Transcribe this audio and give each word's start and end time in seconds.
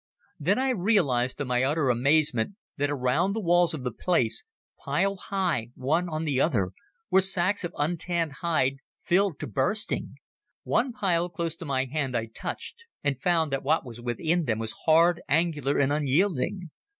Then 0.39 0.57
I 0.57 0.69
realised 0.71 1.37
to 1.37 1.45
my 1.45 1.61
utter 1.61 1.89
amazement 1.89 2.55
that 2.75 2.89
around 2.89 3.33
the 3.33 3.39
walls 3.39 3.75
of 3.75 3.83
the 3.83 3.91
place, 3.91 4.43
piled 4.83 5.19
high, 5.29 5.69
one 5.75 6.09
on 6.09 6.25
the 6.25 6.41
other, 6.41 6.71
were 7.11 7.21
sacks 7.21 7.63
of 7.63 7.71
untanned 7.77 8.31
hide 8.41 8.77
filled 9.03 9.37
to 9.41 9.45
bursting. 9.45 10.15
One 10.63 10.91
pile 10.91 11.29
close 11.29 11.55
to 11.57 11.65
my 11.65 11.85
hand 11.85 12.17
I 12.17 12.25
touched, 12.25 12.83
and 13.03 13.15
found 13.15 13.53
that 13.53 13.61
what 13.61 13.85
was 13.85 14.01
within 14.01 14.45
them 14.45 14.57
was 14.57 14.73
hard, 14.87 15.21
angular 15.29 15.77
and 15.77 15.93
unyielding. 15.93 16.71